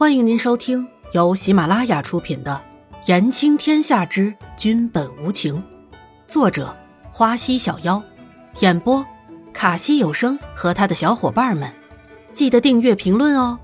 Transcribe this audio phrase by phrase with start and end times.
[0.00, 2.58] 欢迎您收听由喜马拉雅出品的
[3.06, 5.56] 《言情天下之君本无情》，
[6.26, 6.74] 作者
[7.12, 8.02] 花溪小妖，
[8.60, 9.04] 演播
[9.52, 11.70] 卡西有声和他的小伙伴们。
[12.32, 13.60] 记得订阅、评论哦。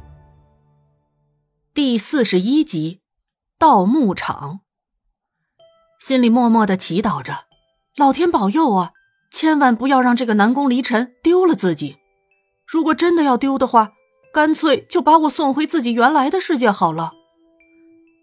[1.73, 3.01] 第四十一集，
[3.59, 4.61] 盗墓场。
[5.99, 7.47] 心里默默的祈祷着，
[7.97, 8.93] 老天保佑啊！
[9.31, 11.97] 千万不要让这个南宫离尘丢了自己。
[12.67, 13.95] 如果真的要丢的话，
[14.37, 17.13] 干脆就把我送回自己原来的世界好了。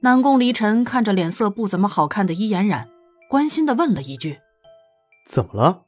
[0.01, 2.87] 南宫离尘看着脸色不怎么好看的伊颜染，
[3.27, 4.37] 关心的问了一句
[5.27, 5.85] ：“怎么了？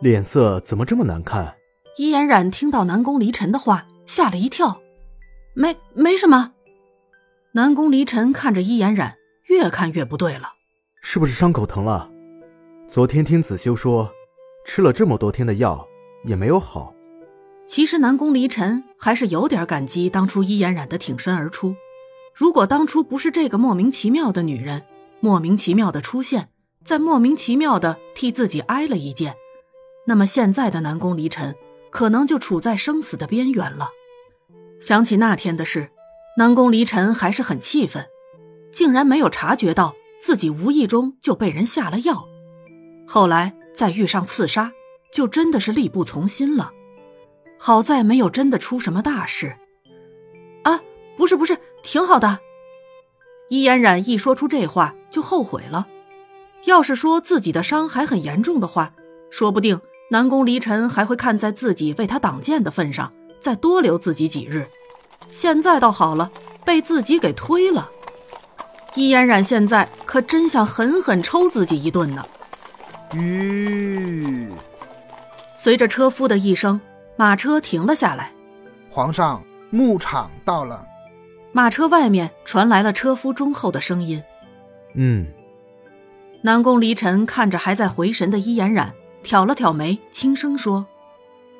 [0.00, 1.56] 脸色怎么这么难看？”
[1.98, 4.80] 伊颜染听到南宫离尘的话，吓了一跳
[5.52, 6.52] ：“没，没什么。”
[7.54, 9.16] 南宫离尘看着伊颜染，
[9.48, 10.52] 越看越不对了
[11.02, 12.08] ：“是不是伤口疼了？
[12.86, 14.12] 昨天听子修说，
[14.64, 15.84] 吃了这么多天的药
[16.24, 16.94] 也没有好。”
[17.70, 21.76] 其实南宫离尘还是有点感激当初伊颜染的挺身而出。
[22.34, 24.82] 如果当初不是这个莫名其妙的女人
[25.20, 26.48] 莫名其妙的出现，
[26.84, 29.36] 再莫名其妙的替自己挨了一剑，
[30.08, 31.54] 那么现在的南宫离尘
[31.92, 33.90] 可能就处在生死的边缘了。
[34.80, 35.90] 想起那天的事，
[36.38, 38.04] 南宫离尘还是很气愤，
[38.72, 42.24] 竟然没有察觉到自己无意中就被人下了药。
[43.06, 44.72] 后来再遇上刺杀，
[45.12, 46.72] 就真的是力不从心了。
[47.62, 49.54] 好在没有真的出什么大事，
[50.62, 50.80] 啊，
[51.14, 52.38] 不是不是，挺好的。
[53.50, 55.86] 伊嫣然一说出这话就后悔了。
[56.64, 58.94] 要是说自己的伤还很严重的话，
[59.28, 59.78] 说不定
[60.10, 64.66] 南宫离尘还会看在自己为他挡剑的份上，再多留自己几日。
[65.30, 66.32] 现在倒好了，
[66.64, 67.90] 被自己给推了。
[68.94, 72.24] 伊嫣然现在可真想狠狠抽自己一顿呢。
[73.12, 74.48] 吁，
[75.54, 76.80] 随着车夫的一声。
[77.20, 78.32] 马车停了下来，
[78.88, 80.86] 皇上，牧场到了。
[81.52, 84.24] 马车外面传来了车夫忠厚的声音
[84.96, 85.26] ：“嗯。”
[86.40, 90.86] 南宫离尘看着还在回神的伊颜染，挑了挑眉，轻声说：“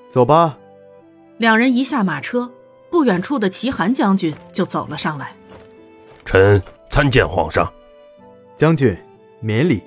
[0.09, 0.57] 走吧。”
[1.37, 2.51] 两人一下马车，
[2.91, 5.37] 不远处的齐寒将军就走了上来
[6.25, 7.71] ：“臣参见皇上。”
[8.57, 8.97] 将军
[9.41, 9.83] 免礼。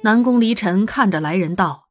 [0.00, 1.88] 南宫离尘看着来人道：“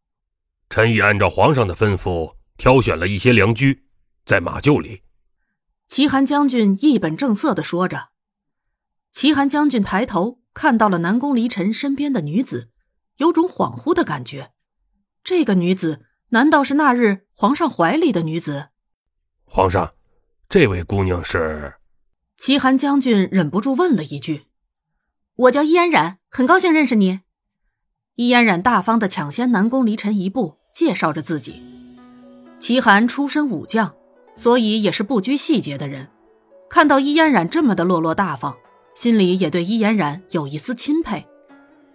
[0.67, 3.85] 臣已按照皇上的吩咐。”挑选了一些良驹，
[4.25, 5.03] 在马厩里。
[5.87, 8.09] 齐寒将军一本正色的说着。
[9.11, 12.69] 齐寒将军抬头看到了南宫离尘身边的女子，
[13.17, 14.51] 有种恍惚的感觉。
[15.23, 18.69] 这个女子难道是那日皇上怀里的女子？
[19.45, 19.93] 皇上，
[20.49, 21.75] 这位姑娘是？
[22.37, 24.47] 齐寒将军忍不住问了一句
[25.35, 27.21] ：“我叫伊安然，很高兴认识你。”
[28.15, 31.76] 伊安然大方的抢先南宫离尘一步，介绍着自己。
[32.59, 33.93] 齐寒出身武将，
[34.35, 36.07] 所以也是不拘细节的人。
[36.69, 38.55] 看到伊嫣然这么的落落大方，
[38.95, 41.25] 心里也对伊嫣然有一丝钦佩。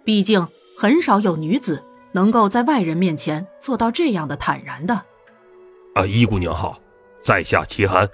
[0.03, 0.47] 毕竟
[0.77, 4.93] 很少有女子能够在外人面前做到这样的坦然的。
[5.93, 6.79] 啊，伊姑娘好，
[7.21, 8.09] 在下齐寒。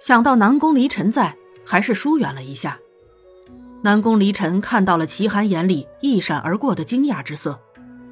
[0.00, 2.78] 想到南宫离尘在，还是疏远了一下。
[3.82, 7.60] 南宫离尘看到了齐寒眼里一闪而过的惊讶之色，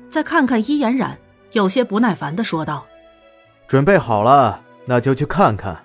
[0.09, 1.19] 再看看伊嫣然，
[1.53, 2.87] 有些不耐烦的说道。
[3.69, 5.85] 准备好了，那就去看看。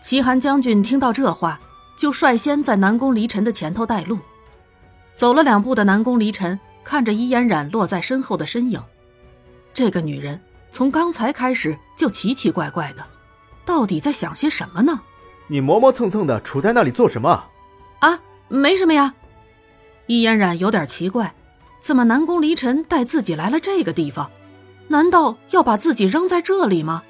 [0.00, 1.60] 齐寒将军听到这话，
[1.96, 4.18] 就率先在南宫离尘的前头带路。
[5.14, 8.82] 走了两步的南宫离尘看着伊嫣然落在身后的身影，
[9.72, 10.40] 这个女人
[10.70, 13.04] 从刚才开始就奇奇怪怪的，
[13.64, 15.00] 到底在想些什么呢？
[15.46, 17.44] 你磨磨蹭蹭的杵在那里做什么？
[18.00, 18.18] 啊，
[18.48, 19.14] 没什么呀。
[20.06, 21.34] 伊嫣然有点奇怪，
[21.80, 24.30] 怎么南宫离尘带自己来了这个地方？
[24.96, 27.02] 难道要把自己扔在这里吗？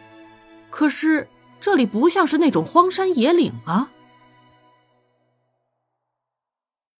[0.70, 1.28] 可是
[1.60, 3.90] 这里不像是那种荒山野岭啊。